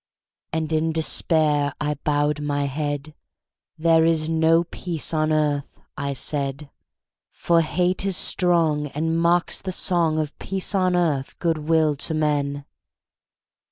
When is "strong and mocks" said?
8.17-9.61